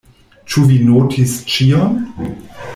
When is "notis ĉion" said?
0.87-1.95